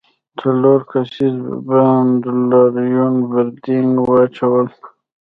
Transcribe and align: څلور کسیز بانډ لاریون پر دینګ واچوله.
څلور 0.39 0.79
کسیز 0.91 1.37
بانډ 1.67 2.21
لاریون 2.49 3.15
پر 3.31 3.45
دینګ 3.63 3.93
واچوله. 4.07 4.65